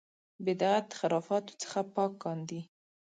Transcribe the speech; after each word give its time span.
بدعت 0.45 0.87
خرافاتو 0.99 1.53
څخه 1.61 1.79
پاک 1.95 2.11
کاندي. 2.23 2.61